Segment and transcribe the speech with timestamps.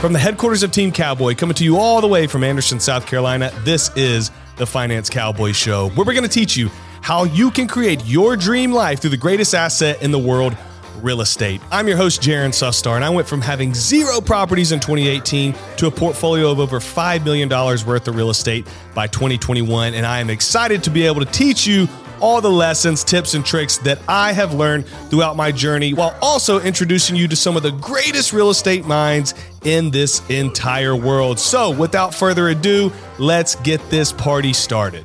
[0.00, 3.06] From the headquarters of Team Cowboy, coming to you all the way from Anderson, South
[3.06, 6.70] Carolina, this is the Finance Cowboy Show, where we're going to teach you
[7.02, 10.56] how you can create your dream life through the greatest asset in the world
[11.02, 11.60] real estate.
[11.70, 15.86] I'm your host, Jaren Sustar, and I went from having zero properties in 2018 to
[15.88, 19.92] a portfolio of over $5 million worth of real estate by 2021.
[19.92, 21.88] And I am excited to be able to teach you
[22.20, 26.60] all the lessons, tips, and tricks that I have learned throughout my journey while also
[26.60, 31.38] introducing you to some of the greatest real estate minds in this entire world.
[31.38, 35.04] So, without further ado, let's get this party started.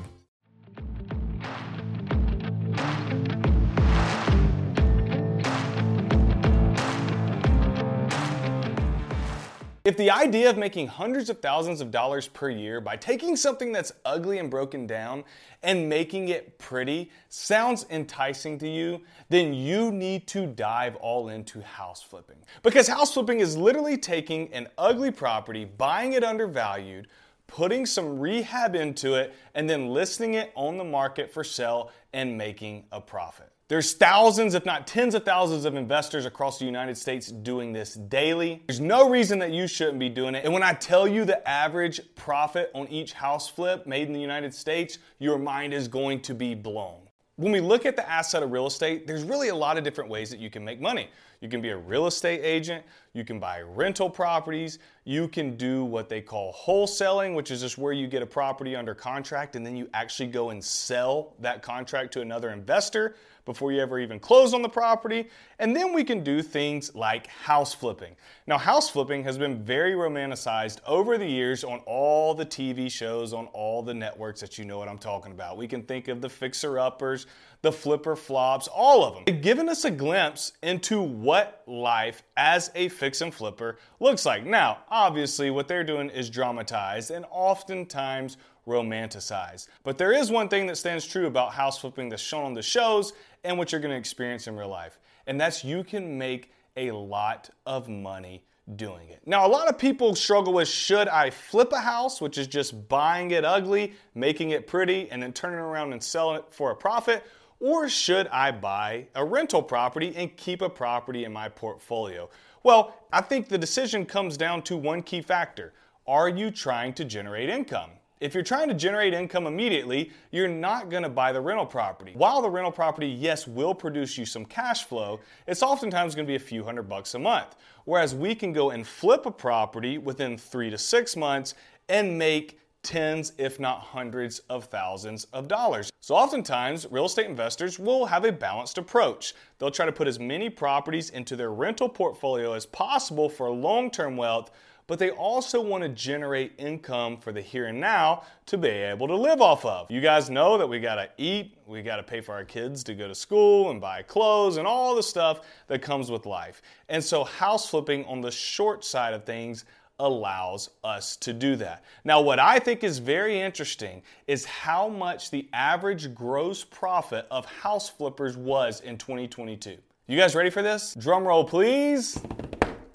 [9.95, 13.71] If the idea of making hundreds of thousands of dollars per year by taking something
[13.71, 15.23] that's ugly and broken down
[15.63, 21.61] and making it pretty sounds enticing to you, then you need to dive all into
[21.61, 22.35] house flipping.
[22.61, 27.07] Because house flipping is literally taking an ugly property, buying it undervalued,
[27.47, 32.37] putting some rehab into it, and then listing it on the market for sale and
[32.37, 33.54] making a profit.
[33.67, 37.95] There's thousands, if not tens of thousands, of investors across the United States doing this
[37.95, 38.61] daily.
[38.67, 40.45] There's no reason that you shouldn't be doing it.
[40.45, 44.21] And when I tell you the average profit on each house flip made in the
[44.21, 46.99] United States, your mind is going to be blown.
[47.37, 50.11] When we look at the asset of real estate, there's really a lot of different
[50.11, 51.09] ways that you can make money.
[51.41, 55.83] You can be a real estate agent, you can buy rental properties, you can do
[55.83, 59.65] what they call wholesaling, which is just where you get a property under contract and
[59.65, 64.19] then you actually go and sell that contract to another investor before you ever even
[64.19, 65.29] close on the property.
[65.59, 68.15] And then we can do things like house flipping.
[68.47, 73.33] Now, house flipping has been very romanticized over the years on all the TV shows,
[73.33, 75.57] on all the networks that you know what I'm talking about.
[75.57, 77.27] We can think of the fixer uppers,
[77.61, 79.23] the Flip or Flops, all of them.
[79.25, 84.45] They've given us a glimpse into what life as a fix and flipper looks like.
[84.45, 88.37] Now, obviously, what they're doing is dramatized and oftentimes
[88.67, 89.67] romanticized.
[89.83, 92.61] But there is one thing that stands true about house flipping that's shown on the
[92.61, 94.99] shows and what you're going to experience in real life.
[95.27, 98.43] And that's you can make a lot of money
[98.75, 99.21] doing it.
[99.25, 102.87] Now, a lot of people struggle with should I flip a house, which is just
[102.89, 106.75] buying it ugly, making it pretty, and then turning around and selling it for a
[106.75, 107.23] profit,
[107.59, 112.29] or should I buy a rental property and keep a property in my portfolio?
[112.63, 115.73] Well, I think the decision comes down to one key factor.
[116.07, 117.91] Are you trying to generate income?
[118.21, 122.13] If you're trying to generate income immediately, you're not going to buy the rental property.
[122.15, 126.31] While the rental property, yes, will produce you some cash flow, it's oftentimes going to
[126.31, 127.57] be a few hundred bucks a month.
[127.83, 131.55] Whereas we can go and flip a property within three to six months
[131.89, 135.91] and make tens, if not hundreds of thousands of dollars.
[135.99, 139.33] So, oftentimes, real estate investors will have a balanced approach.
[139.57, 143.91] They'll try to put as many properties into their rental portfolio as possible for long
[143.91, 144.51] term wealth
[144.87, 149.07] but they also want to generate income for the here and now to be able
[149.07, 149.89] to live off of.
[149.89, 152.83] You guys know that we got to eat, we got to pay for our kids
[152.85, 156.61] to go to school and buy clothes and all the stuff that comes with life.
[156.89, 159.65] And so, house flipping on the short side of things
[159.99, 161.83] allows us to do that.
[162.03, 167.45] Now, what I think is very interesting is how much the average gross profit of
[167.45, 169.77] house flippers was in 2022.
[170.07, 170.95] You guys ready for this?
[170.99, 172.19] Drum roll, please.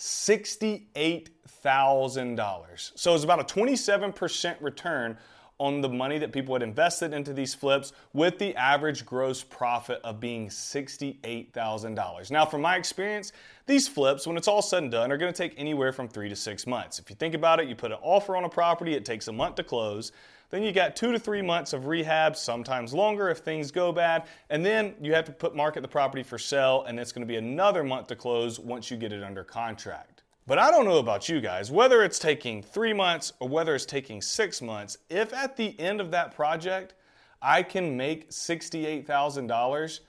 [0.01, 2.91] $68,000.
[2.95, 5.19] So it's about a 27% return
[5.61, 10.01] on the money that people had invested into these flips with the average gross profit
[10.03, 12.31] of being $68,000.
[12.31, 13.33] Now, from my experience,
[13.67, 16.31] these flips, when it's all said and done, are going to take anywhere from three
[16.31, 16.99] to six months.
[16.99, 19.33] If you think about it, you put an offer on a property, it takes a
[19.33, 20.13] month to close.
[20.49, 24.25] Then you got two to three months of rehab, sometimes longer if things go bad.
[24.49, 27.31] And then you have to put market the property for sale, and it's going to
[27.31, 30.10] be another month to close once you get it under contract.
[30.51, 33.87] But I don't know about you guys, whether it's taking three months or whether it's
[33.87, 36.95] taking six months, if at the end of that project
[37.41, 40.01] I can make $68,000,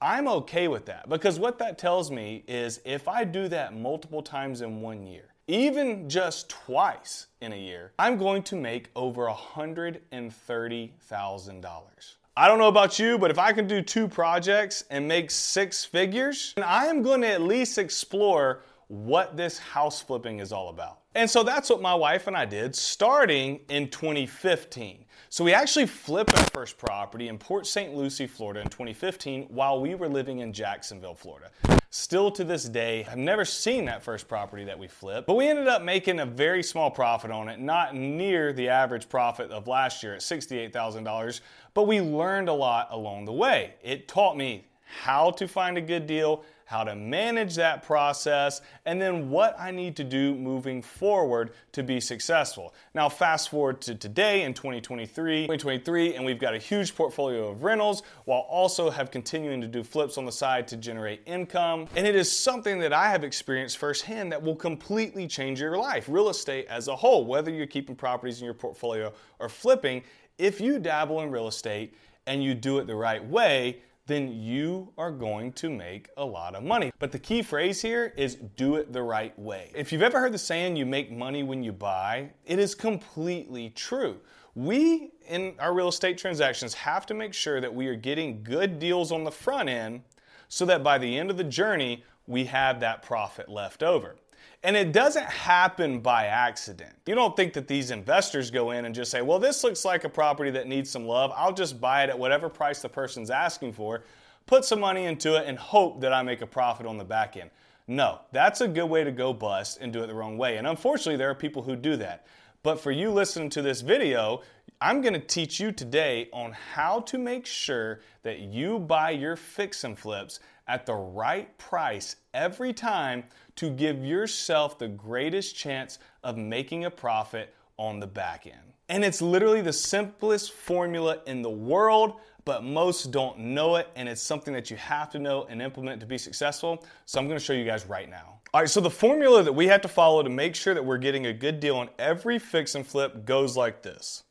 [0.00, 4.22] I'm okay with that because what that tells me is if I do that multiple
[4.22, 9.26] times in one year, even just twice in a year, I'm going to make over
[9.26, 12.14] $130,000.
[12.38, 15.84] I don't know about you, but if I can do two projects and make six
[15.84, 20.68] figures, then I am going to at least explore what this house flipping is all
[20.68, 20.98] about.
[21.14, 25.04] And so that's what my wife and I did starting in 2015.
[25.28, 27.94] So we actually flipped our first property in Port St.
[27.94, 31.50] Lucie, Florida in 2015 while we were living in Jacksonville, Florida.
[31.90, 35.46] Still to this day, I've never seen that first property that we flipped, but we
[35.46, 39.68] ended up making a very small profit on it, not near the average profit of
[39.68, 41.40] last year at $68,000,
[41.74, 43.74] but we learned a lot along the way.
[43.84, 49.02] It taught me how to find a good deal, how to manage that process, and
[49.02, 52.72] then what I need to do moving forward to be successful.
[52.94, 57.64] Now, fast forward to today in 2023, 2023, and we've got a huge portfolio of
[57.64, 61.88] rentals while also have continuing to do flips on the side to generate income.
[61.96, 66.04] And it is something that I have experienced firsthand that will completely change your life,
[66.08, 70.04] real estate as a whole, whether you're keeping properties in your portfolio or flipping.
[70.38, 71.96] If you dabble in real estate
[72.28, 76.54] and you do it the right way, then you are going to make a lot
[76.54, 76.92] of money.
[76.98, 79.70] But the key phrase here is do it the right way.
[79.74, 83.70] If you've ever heard the saying, you make money when you buy, it is completely
[83.70, 84.18] true.
[84.54, 88.78] We, in our real estate transactions, have to make sure that we are getting good
[88.80, 90.02] deals on the front end
[90.48, 94.16] so that by the end of the journey, we have that profit left over.
[94.62, 96.92] And it doesn't happen by accident.
[97.06, 100.04] You don't think that these investors go in and just say, well, this looks like
[100.04, 101.32] a property that needs some love.
[101.34, 104.02] I'll just buy it at whatever price the person's asking for,
[104.46, 107.38] put some money into it, and hope that I make a profit on the back
[107.38, 107.50] end.
[107.88, 110.58] No, that's a good way to go bust and do it the wrong way.
[110.58, 112.26] And unfortunately, there are people who do that.
[112.62, 114.42] But for you listening to this video,
[114.82, 119.36] I'm going to teach you today on how to make sure that you buy your
[119.36, 123.24] fix and flips at the right price every time
[123.60, 128.72] to give yourself the greatest chance of making a profit on the back end.
[128.88, 132.14] And it's literally the simplest formula in the world,
[132.46, 136.00] but most don't know it, and it's something that you have to know and implement
[136.00, 136.82] to be successful.
[137.04, 138.40] So I'm gonna show you guys right now.
[138.54, 140.96] All right, so the formula that we have to follow to make sure that we're
[140.96, 144.24] getting a good deal on every fix and flip goes like this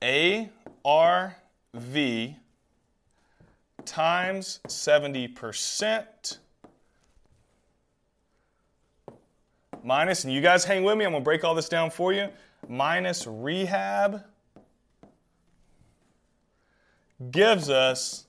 [0.00, 1.36] ARV
[3.84, 6.38] times 70%
[9.84, 12.28] minus, and you guys hang with me, I'm gonna break all this down for you,
[12.68, 14.24] minus rehab
[17.30, 18.26] gives us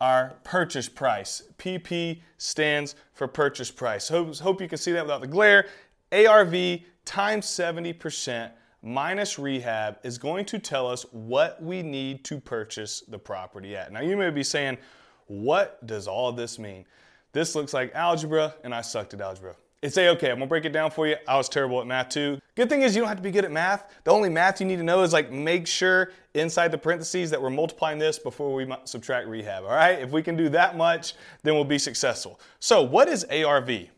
[0.00, 1.42] our purchase price.
[1.58, 4.08] PP stands for purchase price.
[4.08, 5.66] Hope, hope you can see that without the glare.
[6.10, 8.50] ARV times 70%
[8.82, 13.92] minus rehab is going to tell us what we need to purchase the property at.
[13.92, 14.78] Now, you may be saying,
[15.26, 16.84] what does all this mean?
[17.32, 19.54] This looks like algebra, and I sucked at algebra.
[19.82, 21.16] It's say, okay, I'm gonna break it down for you.
[21.26, 22.38] I was terrible at math too.
[22.54, 23.92] Good thing is you don't have to be good at math.
[24.04, 27.42] The only math you need to know is like make sure inside the parentheses that
[27.42, 29.98] we're multiplying this before we subtract rehab, all right?
[29.98, 32.38] If we can do that much, then we'll be successful.
[32.60, 33.88] So what is ARV?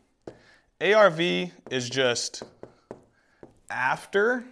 [0.81, 1.19] ARV
[1.69, 2.41] is just
[3.69, 4.43] after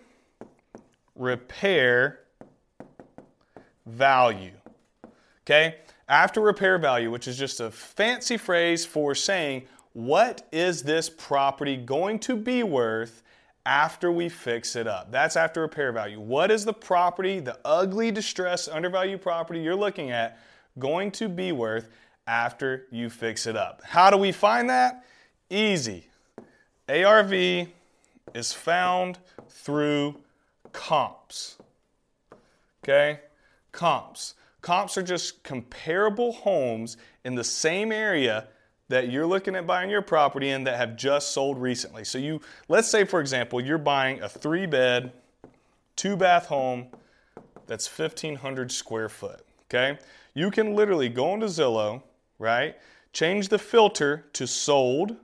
[1.16, 2.20] repair
[3.88, 4.52] value.
[5.46, 5.78] Okay?
[6.08, 11.78] After repair value, which is just a fancy phrase for saying what is this property
[11.78, 13.22] going to be worth
[13.66, 15.12] after we fix it up?
[15.12, 16.20] That's after repair value.
[16.20, 20.40] What is the property, the ugly, distressed, undervalued property you're looking at,
[20.80, 21.90] going to be worth
[22.26, 23.82] after you fix it up?
[23.86, 25.06] How do we find that?
[25.50, 26.08] Easy.
[26.90, 27.68] ARV
[28.34, 30.16] is found through
[30.72, 31.58] comps.
[32.84, 33.20] Okay?
[33.72, 34.34] Comps.
[34.62, 38.48] Comps are just comparable homes in the same area
[38.90, 42.04] that you're looking at buying your property in that have just sold recently.
[42.04, 45.14] So you let's say for example, you're buying a 3 bed,
[45.96, 46.88] 2 bath home
[47.66, 49.98] that's 1500 square foot, okay?
[50.34, 52.04] You can literally go into Zillow,
[52.40, 52.76] right?
[53.14, 55.16] Change the filter to sold,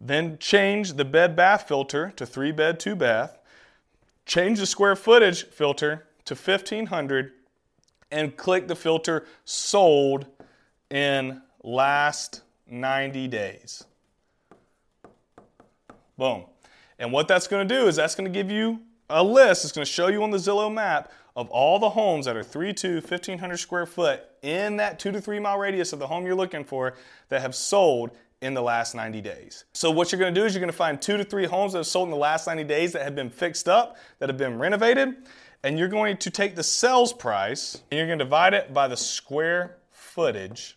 [0.00, 3.38] then change the bed bath filter to 3 bed, 2 bath,
[4.26, 7.32] change the square footage filter to 1500
[8.10, 10.26] and click the filter sold
[10.90, 13.84] in last 90 days.
[16.16, 16.44] Boom.
[16.98, 18.80] And what that's going to do is that's going to give you
[19.10, 19.64] a list.
[19.64, 22.42] It's going to show you on the Zillow map of all the homes that are
[22.42, 26.24] 3 to 1500 square foot in that 2 to 3 mile radius of the home
[26.24, 26.94] you're looking for
[27.28, 29.64] that have sold in the last 90 days.
[29.74, 31.72] So what you're going to do is you're going to find 2 to 3 homes
[31.72, 34.38] that have sold in the last 90 days that have been fixed up, that have
[34.38, 35.14] been renovated,
[35.62, 38.88] and you're going to take the sales price and you're going to divide it by
[38.88, 40.76] the square footage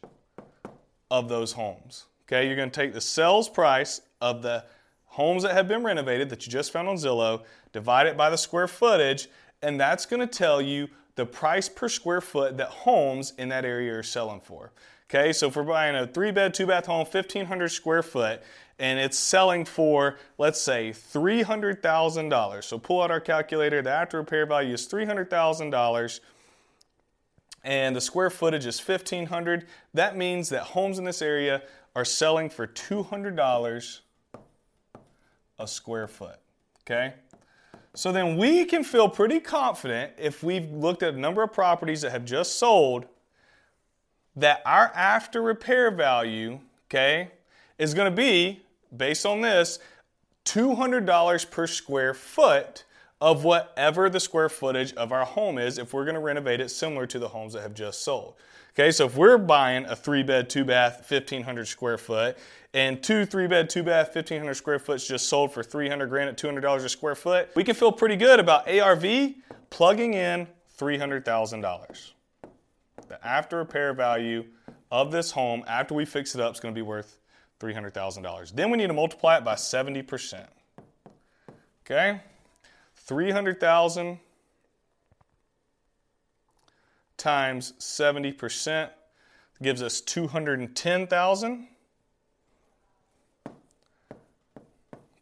[1.11, 2.05] of those homes.
[2.27, 4.63] Okay, you're going to take the sales price of the
[5.05, 8.37] homes that have been renovated that you just found on Zillow, divide it by the
[8.37, 9.27] square footage,
[9.61, 13.65] and that's going to tell you the price per square foot that homes in that
[13.65, 14.71] area are selling for.
[15.09, 18.43] Okay, so if we're buying a three bed, two bath home, 1,500 square foot,
[18.77, 22.63] and it's selling for, let's say, $300,000.
[22.63, 26.19] So pull out our calculator, the after repair value is $300,000
[27.63, 31.61] and the square footage is 1500 that means that homes in this area
[31.95, 33.99] are selling for $200
[35.59, 36.39] a square foot
[36.89, 37.13] okay?
[37.95, 42.01] So then we can feel pretty confident if we've looked at a number of properties
[42.01, 43.05] that have just sold
[44.35, 47.31] that our after repair value, okay,
[47.77, 48.61] is going to be,
[48.95, 49.79] based on this,
[50.45, 52.83] $200 per square foot
[53.21, 56.69] of whatever the square footage of our home is if we're going to renovate it
[56.69, 58.35] similar to the homes that have just sold.
[58.73, 62.37] Okay, so if we're buying a three bed, two bath, 1500 square foot,
[62.73, 66.37] and two three bed, two bath, 1500 square foot just sold for 300 grand at
[66.37, 69.33] $200 a square foot, we can feel pretty good about ARV
[69.69, 70.47] plugging in
[70.77, 72.11] $300,000.
[73.07, 74.45] The after repair value
[74.91, 77.19] of this home after we fix it up is going to be worth
[77.59, 78.53] $300,000.
[78.53, 80.45] Then we need to multiply it by 70%.
[81.85, 82.21] Okay?
[83.09, 84.19] 300,000
[87.17, 88.91] times 70%
[89.63, 91.67] gives us 210,000.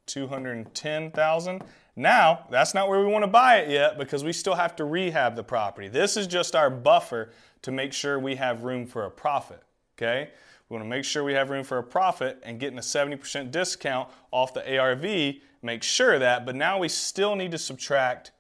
[0.06, 1.64] 210,000.
[1.96, 4.84] Now, that's not where we want to buy it yet because we still have to
[4.84, 5.88] rehab the property.
[5.88, 9.64] This is just our buffer to make sure we have room for a profit,
[9.96, 10.32] okay?
[10.68, 13.50] We want to make sure we have room for a profit and getting a 70%
[13.50, 18.32] discount off the ARV, make sure of that, but now we still need to subtract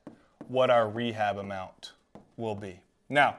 [0.47, 1.93] what our rehab amount
[2.37, 2.79] will be.
[3.09, 3.37] Now,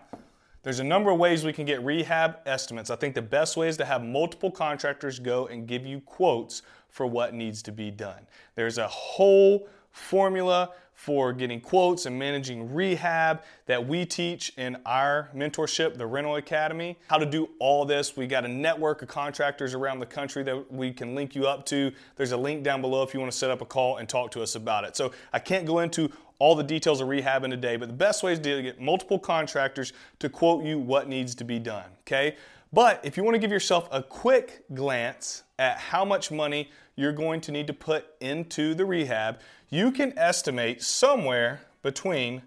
[0.62, 2.90] there's a number of ways we can get rehab estimates.
[2.90, 6.62] I think the best way is to have multiple contractors go and give you quotes
[6.88, 8.26] for what needs to be done.
[8.54, 15.30] There's a whole formula for getting quotes and managing rehab that we teach in our
[15.33, 16.99] mentorship, the Rental Academy.
[17.09, 18.16] How to do all this.
[18.16, 21.64] We got a network of contractors around the country that we can link you up
[21.66, 21.92] to.
[22.16, 24.33] There's a link down below if you want to set up a call and talk
[24.33, 24.97] to us about it.
[24.97, 27.95] So I can't go into all the details of rehab in a day, but the
[27.95, 31.90] best way is to get multiple contractors to quote you what needs to be done,
[32.00, 32.37] okay?
[32.73, 37.12] But if you want to give yourself a quick glance at how much money you're
[37.12, 39.38] going to need to put into the rehab,
[39.71, 42.43] you can estimate somewhere between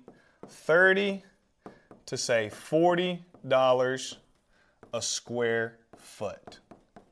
[0.45, 1.23] 30
[2.05, 4.15] to say $40
[4.93, 6.59] a square foot.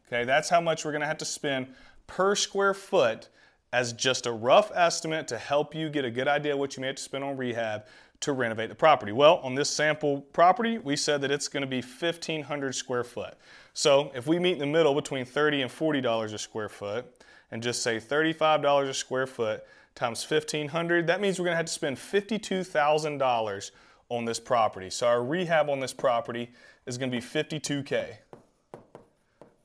[0.08, 1.68] Okay, that's how much we're going to have to spend
[2.08, 3.30] per square foot
[3.72, 6.88] as just a rough estimate to help you get a good idea what you may
[6.88, 7.86] have to spend on rehab
[8.20, 9.14] to renovate the property.
[9.14, 13.36] Well, on this sample property, we said that it's going to be 1500 square foot.
[13.74, 17.06] So, if we meet in the middle between 30 and $40 a square foot
[17.52, 19.64] and just say $35 a square foot,
[19.96, 23.72] times 1500 that means we're going to have to spend $52,000
[24.10, 24.90] on this property.
[24.90, 26.52] So our rehab on this property
[26.86, 28.06] is going to be 52K.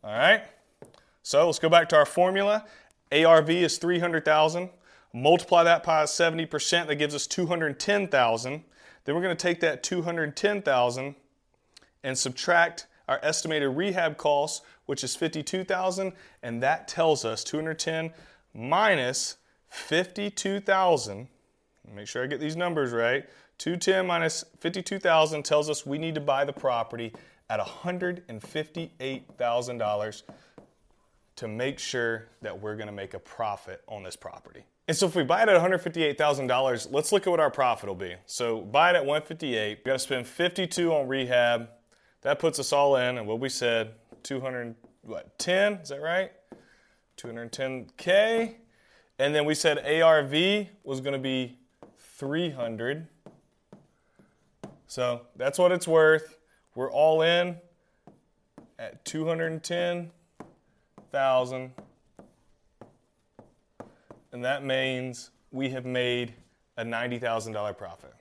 [0.03, 0.43] All right?
[1.23, 2.67] So let's go back to our formula.
[3.11, 4.69] ARV is 300,000.
[5.15, 8.65] Multiply that by 70%, that gives us 210,000.
[9.05, 11.15] Then we're going to take that 210,000
[12.03, 18.13] and subtract our estimated rehab costs, which is 52,000, and that tells us 210
[18.55, 19.37] minus
[19.69, 21.29] 52,000,
[21.93, 23.25] make sure I get these numbers right,
[23.59, 27.13] 210 minus 52,000 tells us we need to buy the property
[27.51, 30.23] at $158,000
[31.37, 34.65] to make sure that we're going to make a profit on this property.
[34.87, 37.95] And so if we buy it at $158,000, let's look at what our profit will
[37.95, 38.15] be.
[38.27, 41.71] So buy it at 158, we got to spend 52 on rehab.
[42.25, 43.93] That puts us all in and what we said
[44.25, 46.33] 200 what 10, is that right?
[47.19, 48.55] 210k.
[49.19, 50.33] And then we said ARV
[50.83, 51.59] was going to be
[51.99, 53.07] 300.
[54.87, 56.39] So that's what it's worth.
[56.75, 57.57] We're all in
[58.79, 61.71] at 210,000.
[64.33, 66.33] And that means we have made
[66.77, 68.15] a $90,000 profit.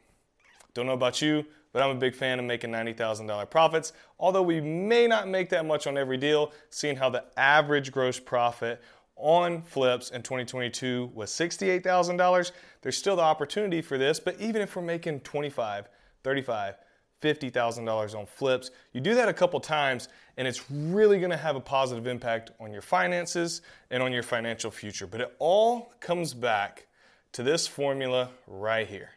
[0.73, 3.91] Don't know about you, but I'm a big fan of making $90,000 profits.
[4.19, 8.19] Although we may not make that much on every deal, seeing how the average gross
[8.19, 8.81] profit
[9.15, 12.51] on flips in 2022 was $68,000.
[12.81, 15.89] There's still the opportunity for this, but even if we're making 25,
[16.23, 16.75] 35,
[17.21, 21.61] $50,000 on flips, you do that a couple times and it's really to have a
[21.61, 23.61] positive impact on your finances
[23.91, 25.07] and on your financial future.
[25.07, 26.87] But it all comes back
[27.33, 29.09] to this formula right here.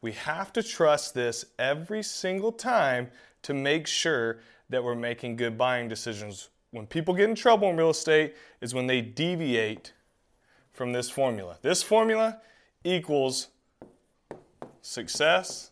[0.00, 3.10] We have to trust this every single time
[3.42, 4.38] to make sure
[4.70, 8.74] that we're making good buying decisions when people get in trouble in real estate is
[8.74, 9.92] when they deviate
[10.72, 11.56] from this formula.
[11.62, 12.40] This formula
[12.84, 13.48] equals
[14.82, 15.70] success.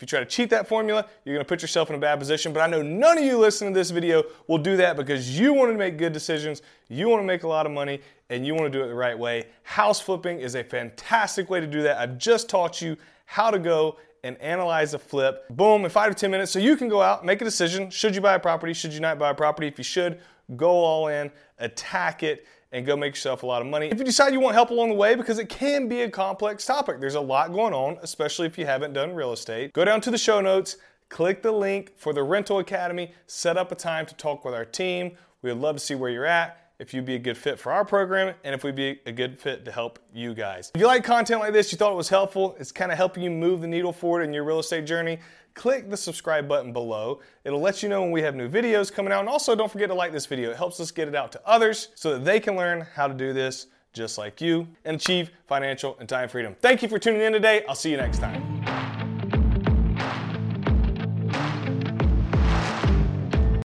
[0.00, 2.18] If you try to cheat that formula, you're going to put yourself in a bad
[2.18, 2.54] position.
[2.54, 5.52] But I know none of you listening to this video will do that because you
[5.52, 8.54] want to make good decisions, you want to make a lot of money, and you
[8.54, 9.48] want to do it the right way.
[9.62, 11.98] House flipping is a fantastic way to do that.
[11.98, 15.44] I've just taught you how to go and analyze a flip.
[15.50, 16.50] Boom, in five to 10 minutes.
[16.50, 17.90] So you can go out, make a decision.
[17.90, 18.72] Should you buy a property?
[18.72, 19.68] Should you not buy a property?
[19.68, 20.18] If you should,
[20.56, 23.88] go all in, attack it, and go make yourself a lot of money.
[23.88, 26.64] If you decide you want help along the way, because it can be a complex
[26.64, 30.00] topic, there's a lot going on, especially if you haven't done real estate, go down
[30.02, 30.76] to the show notes,
[31.08, 34.64] click the link for the Rental Academy, set up a time to talk with our
[34.64, 35.16] team.
[35.42, 37.72] We would love to see where you're at if you'd be a good fit for
[37.72, 40.72] our program and if we'd be a good fit to help you guys.
[40.74, 43.22] If you like content like this, you thought it was helpful, it's kind of helping
[43.22, 45.18] you move the needle forward in your real estate journey,
[45.54, 47.20] click the subscribe button below.
[47.44, 49.20] It'll let you know when we have new videos coming out.
[49.20, 50.50] And also, don't forget to like this video.
[50.50, 53.14] It helps us get it out to others so that they can learn how to
[53.14, 56.56] do this just like you and achieve financial and time freedom.
[56.60, 57.64] Thank you for tuning in today.
[57.68, 58.59] I'll see you next time.